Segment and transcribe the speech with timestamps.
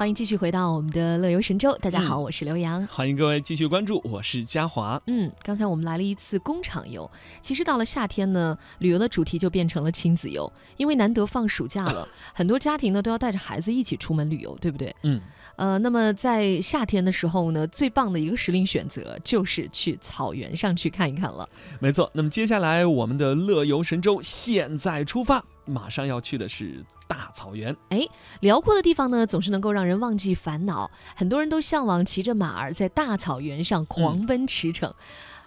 [0.00, 1.76] 欢迎继续回到我们的乐游神州。
[1.76, 2.86] 大家好，我是刘洋。
[2.86, 4.98] 欢迎各位继续关注，我是嘉华。
[5.08, 7.10] 嗯，刚才我们来了一次工厂游。
[7.42, 14.96] 其实到了夏天呢，旅游的主题就变成了亲子游，因为难得放暑假了， 很多家庭呢都要带着孩子一起出门旅游，对不对？
[15.02, 15.20] 嗯。
[15.56, 21.46] 呃，那么在夏天的时候呢，最棒的一个时令选择就是去草原上去看一看了。
[21.78, 22.10] 没错。
[22.14, 25.44] 那么接下来我们的乐游神州现在出发。
[25.64, 28.06] 马上要去的是大草原，哎，
[28.40, 30.90] 辽阔的地方呢，总是能够让人忘记烦恼。
[31.14, 34.92] 很多人都向往骑着马儿在大草原上狂奔驰骋，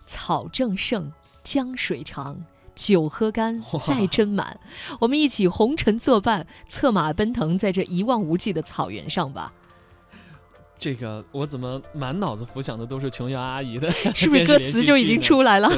[0.06, 1.12] 草正盛，
[1.44, 2.38] 江水长，
[2.74, 4.60] 酒喝干，再斟满。
[5.00, 9.52] 我们一起红尘作伴，策马奔腾在这一望无际的草原上吧。
[10.76, 13.90] 这个我怎么满脑子浮想的都是琼瑶阿姨的？
[14.14, 15.70] 是不是歌词就已经出来了？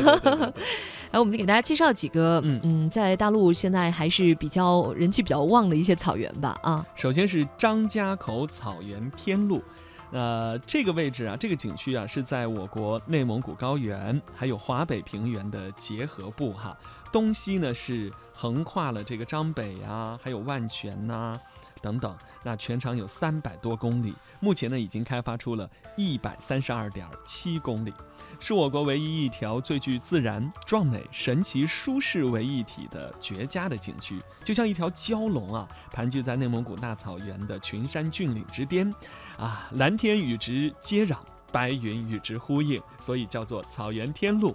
[1.16, 6.60] 来，我们给大家介绍几个，嗯嗯，在大陆现在还是比较人气比较旺的一些草原吧。
[6.62, 9.64] 啊，首先是张家口草原天路，
[10.12, 16.78] 呃，这个位置啊，这个景区啊，是在我国内蒙古高原还有华北平原的结合部哈，
[17.14, 21.40] 东西呢是横跨了这个张北啊，还有万全呐。
[21.86, 27.94] 等等，那全长有三百多公里，目前呢已经开发出了一百三十二点七公里，
[28.40, 38.92] 是我国唯一一条最具自然、壮美、神奇、舒适为一体的绝佳的景区，就像一条蛟龙啊，盘踞在内蒙古大草原的群山峻岭之巅，
[39.38, 41.18] 啊，蓝天与之接壤。
[41.52, 44.54] 白云与之呼应，所以叫做草原天路。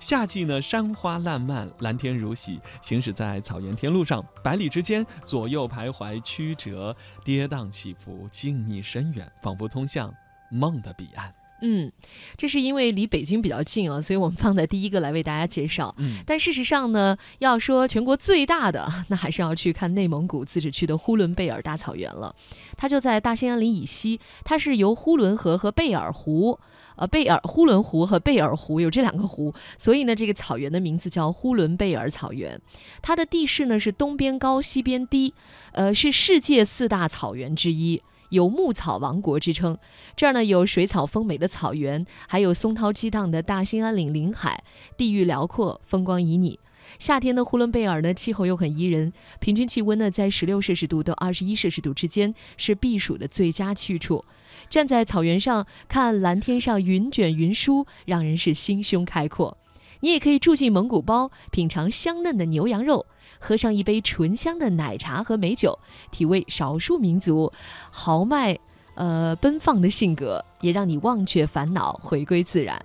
[0.00, 2.58] 夏季呢，山花烂漫，蓝天如洗。
[2.80, 10.12] 行驶在草原天路上，百里之间左右徘徊曲折，跌宕起伏，静谧深远，仿佛通向
[10.50, 11.32] 梦的彼岸。
[11.62, 11.90] 嗯，
[12.36, 15.94] 这是因为离北京比较近啊，所以我们放在第一个来为大家介绍。
[15.98, 22.34] 嗯，但事实上呢，要说全国最大的，那还是要去看内蒙古自治区的呼伦贝尔大草原了。
[22.76, 26.58] 它就在大兴安岭以西，它是由呼伦河和贝尔湖，
[26.96, 32.60] 呃，贝尔呼伦湖和贝尔湖有这两个湖，所以呢，这个草原的名字叫呼伦贝尔草原。
[33.02, 35.34] 它的地势呢是东边高西边低，
[35.72, 38.02] 呃，是世界四大草原之一。
[38.30, 39.78] 有牧草王国之称，
[40.16, 44.64] 这儿呢有水草丰美的草原，还有松涛激荡的大兴安岭林海，
[44.96, 46.58] 地域辽阔，风光旖旎。
[46.98, 54.24] 夏天的呼伦贝尔呢，气候又很宜人，平均气温呢在十六摄氏度到二十一摄氏度之间，是避暑的最佳去处。
[54.68, 59.56] 站在草原上看蓝天上云卷云舒，让人是心胸开阔。
[60.00, 63.06] 你也可以住进蒙古包，品尝香嫩的牛羊肉。
[63.40, 65.78] 喝上一杯醇香的奶茶和美酒，
[66.12, 67.50] 体味少数民族
[67.90, 68.56] 豪迈、
[68.94, 72.84] 呃奔放的性格，也让你忘却烦恼，回归自然。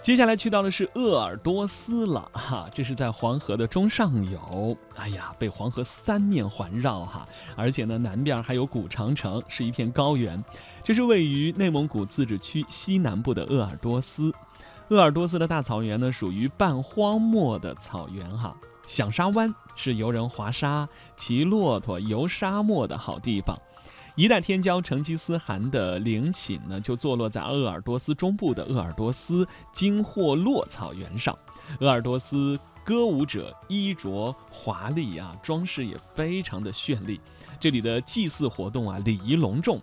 [0.00, 10.42] 接下来去到的是鄂尔多斯了哈，这是在黄河的中上游，哎呀，被黄河三面环绕哈，而且呢，南边还有古长城，是一片高原。
[10.82, 14.32] 这是位于内蒙古自治区西南部的鄂尔多斯。
[14.88, 18.56] 鄂尔多斯的大草原呢，属于半荒漠的草原哈。
[18.86, 23.54] 响沙湾是游人滑沙、骑骆驼游沙漠的好地方。
[24.16, 31.36] 一代天骄成吉思汗的陵寝呢，就坐落在鄂尔多斯中部的鄂尔多斯金霍洛草原上。
[31.80, 37.20] 鄂尔多斯歌舞者衣着华丽啊，装饰也非常的绚丽。
[37.60, 39.78] 这里的祭祀活动啊，礼仪隆重。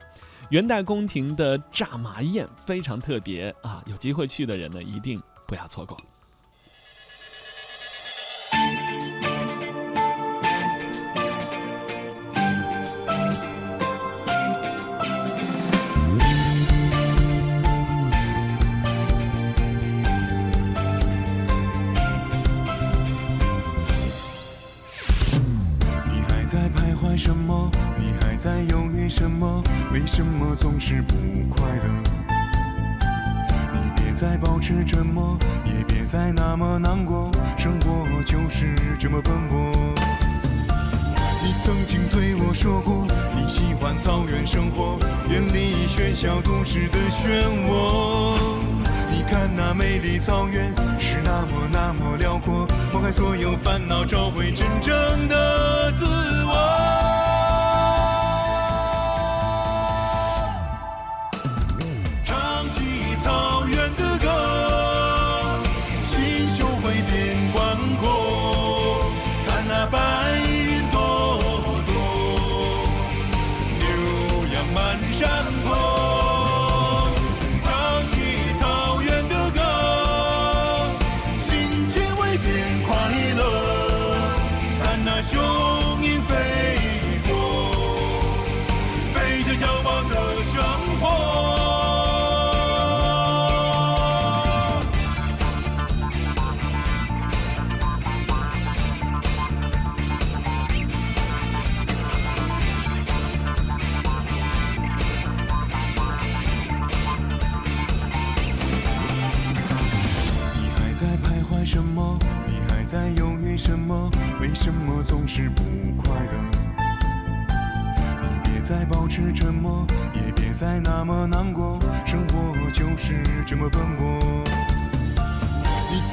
[0.49, 5.97] 元代宫廷的炸麻宴非常特别啊，有机会去的人呢，一定不要错过。
[30.05, 31.15] 为什么总是不
[31.49, 31.83] 快乐？
[33.73, 35.35] 你别再保持沉默，
[35.65, 37.31] 也别再那么难过。
[37.57, 39.71] 生活就是这么奔波。
[41.41, 48.37] 你曾经对我说过，你喜欢草原生活，远离喧嚣都市的漩涡。
[49.09, 54.93] 你看那美丽草原是那么那么辽阔，抛开所有烦恼，找回真正
[55.27, 56.05] 的自
[56.45, 57.14] 我。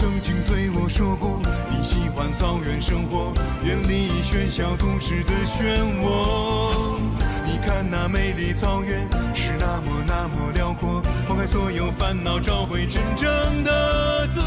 [0.02, 1.40] 曾经对我说过，
[1.70, 3.32] 你喜欢草原生活，
[3.62, 6.99] 远离喧嚣都市的漩涡。
[7.46, 14.40] 你看那美丽草原是那么那么辽阔，抛开所有烦恼，找回真正的自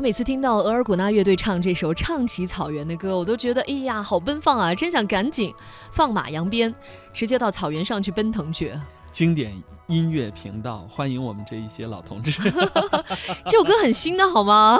[0.00, 4.74] 我每次听到额尔古纳乐队唱这首《唱起草原的歌》，我都觉得，哎呀，好奔放啊！
[4.74, 5.54] 真想赶紧
[5.92, 6.74] 放马扬鞭，
[7.12, 8.72] 直接到草原上去奔腾去。
[9.12, 12.32] 经典音乐频道，欢迎我们这一些老同志。
[13.44, 14.78] 这首歌很新的好吗？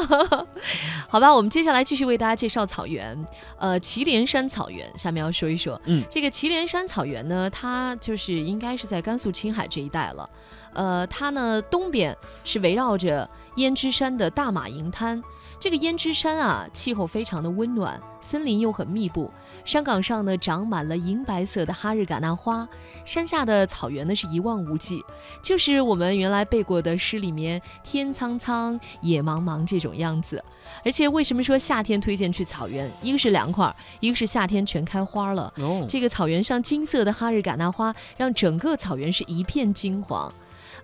[1.07, 3.23] 好吧，我们接下来继续为大家介绍草原。
[3.59, 5.79] 呃，祁连山草原，下面要说一说。
[5.85, 10.27] 嗯这个祁连山草原呢，它就是应该是在甘肃青海这一带了。
[10.73, 15.23] 呃，它呢东边是围绕着胭脂山的大马营滩。
[15.59, 19.31] 这个胭脂山啊，气候非常的温暖，森林又很密布，
[19.63, 22.67] 山岗上呢长满了银白色的哈日嘎纳花，
[23.05, 25.05] 山下的草原呢是一望无际，
[25.43, 30.43] 就是我们原来背过的诗里面“天苍苍，野茫茫”这种样子。
[30.83, 32.91] 而且为什么说夏天推荐去草原？
[33.03, 35.53] 一个是凉快，一个是夏天全开花了。
[35.59, 40.33] 哦，这个草原上金色的哈日嘎纳花，让整个草原是一片金黄。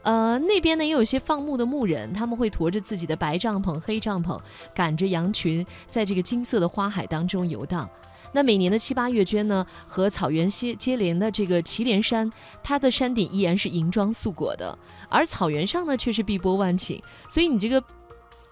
[0.02, 4.40] 呃，那边呢也有一些放牧的牧人，他们会驮着自己的白帐篷、黑帐篷，
[4.74, 7.88] 赶着羊群，在这个金色的花海当中游荡。
[8.32, 12.30] 那每年的七八月间呢，和草原接接连的这个祁连山，
[12.62, 17.82] 它的山顶依然是银装素裹的，而草原上呢却是碧波万顷，所以你这个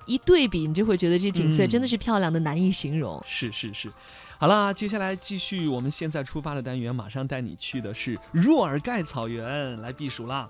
[0.07, 3.23] 一对比，你就会觉得这景色嗯真的是漂亮的难以形容。
[3.27, 3.93] 是是是。
[4.39, 10.49] 好啦，接下来继续我们现在出发的单元，马上带你去的是若尔盖草原来避暑啦。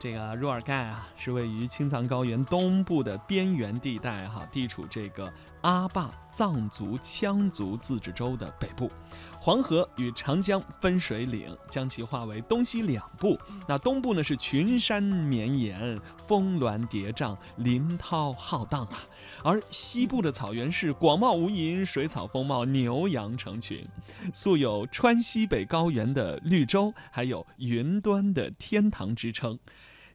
[0.00, 5.30] 这个若尔盖啊，是位于青藏高原东部的边缘地带哈，地处这个
[5.60, 8.90] 阿坝藏族羌族自治州的北部。
[9.38, 13.38] 黄河与长江分水岭，将其划为东西两部。
[13.68, 18.96] 那东部呢是群山绵延，峰峦叠嶂，林涛浩荡啊；
[19.44, 23.86] 而西部的草原是广袤无垠，水草丰茂，牛羊成群，
[24.32, 29.58] 素有川西北高原的绿洲，还有云端的天堂之称。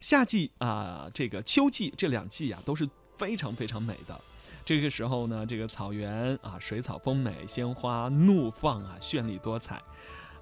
[0.05, 4.15] 夏季啊、这个秋季这两季啊都是非常非常美的。
[4.63, 9.81] 这个时候呢，这个草原啊，水草丰美，鲜花怒放啊，绚丽多彩。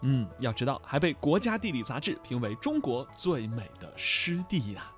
[0.01, 4.91] 嗯，要知道还被国家地理杂志评为中国最美的湿地呀、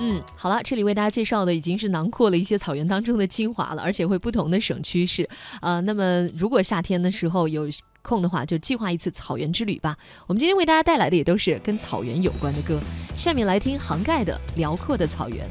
[0.00, 5.30] 嗯，好了，这里为大家介绍的已经是囊括了一些草原当中的精华了，而且会不同的省区市。
[5.62, 7.68] 呃，那么如果夏天的时候有
[8.06, 9.96] 空的话，就计划一次草原之旅吧。
[10.28, 12.78] 我们今天为大家带来的也都是跟草原有关的歌，
[13.16, 15.44] 下面来听杭盖的《辽阔的草原》。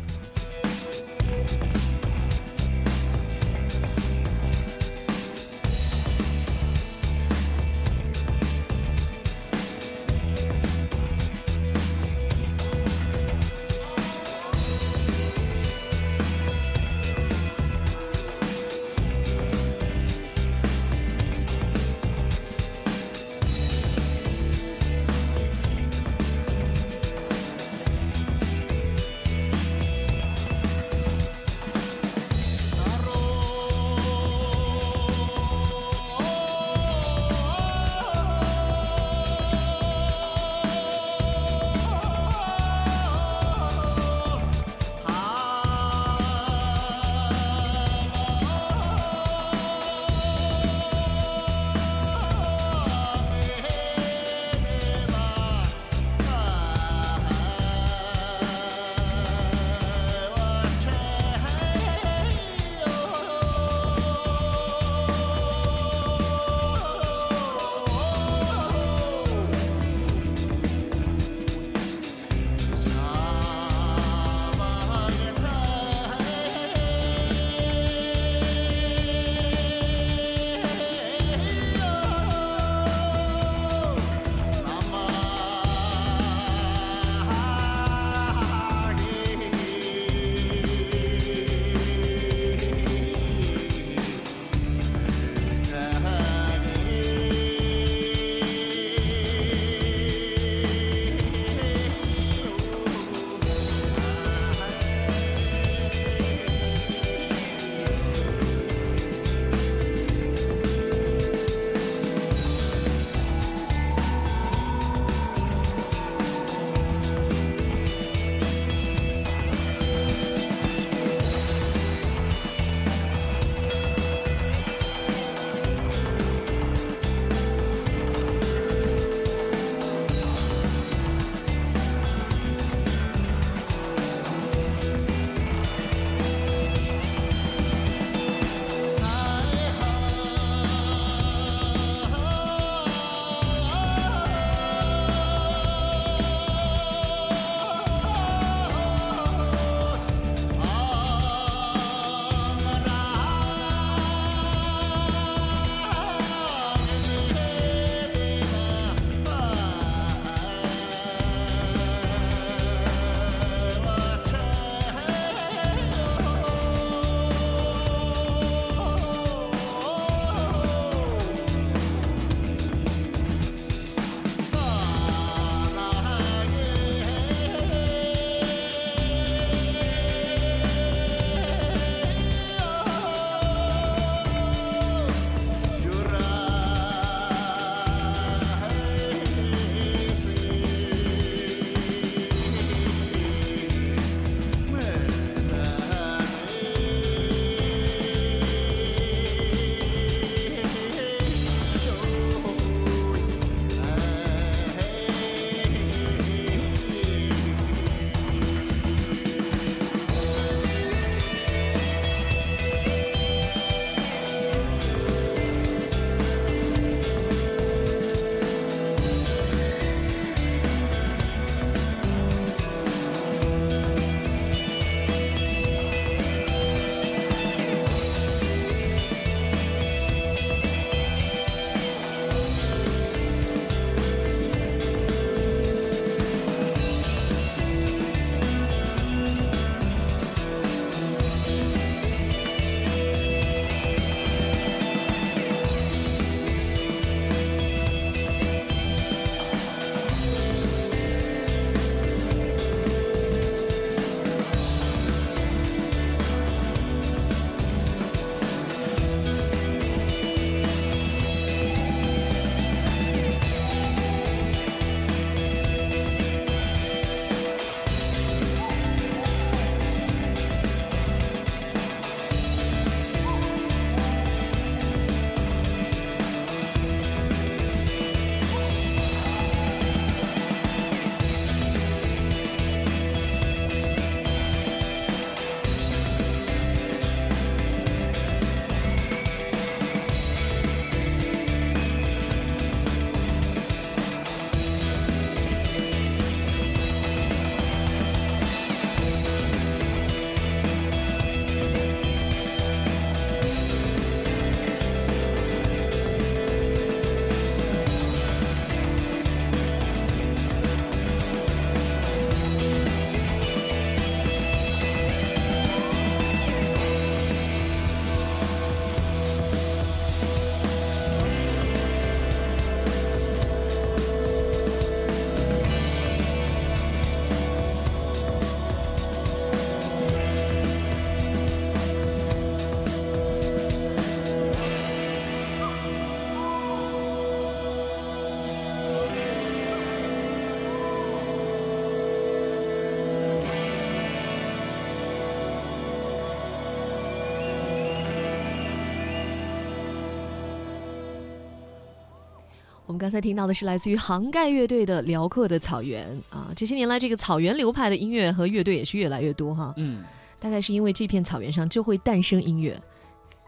[352.88, 359.74] 我们刚才听到的是来自于杭盖乐队的《辽阔的草原》啊，这些年来这个草原流派的音乐和乐队也是越来越多哈。
[359.78, 360.04] 嗯，
[360.40, 362.80] 大概是因为这片草原上就会诞生音乐。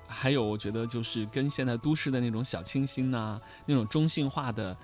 [0.07, 4.75] 还有，我觉得就是跟现在都市的那种小清新呐，那种中性化的，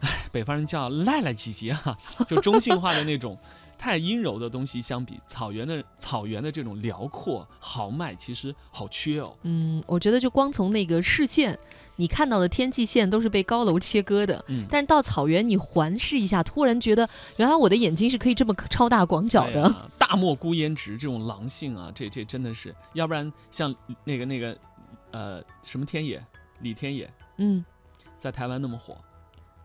[0.00, 3.38] 哎，北方人叫赖赖唧唧哈，就中性化的那种。
[3.78, 9.34] 太阴柔的东西相比，草原的草原的这种辽阔豪迈，其实好缺哦。
[9.42, 11.58] 嗯，我觉得就光从那个视线，
[11.96, 14.44] 你看到的天际线都是被高楼切割的。
[14.48, 19.90] 嗯，但是到草原，你环视一下，突然觉得原来我的眼睛是可以这么超大广角的。
[19.98, 23.74] 大漠孤烟直这种狼性啊，这这真的是，要不然像
[24.04, 24.56] 那个那个，
[25.10, 26.24] 呃，什么天野，
[26.60, 27.64] 李天野，嗯，
[28.18, 28.96] 在台湾那么火。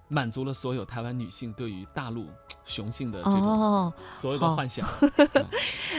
[0.10, 2.28] 满足了所有台湾女性对于大陆
[2.68, 4.88] 雄性的这种所有的幻想。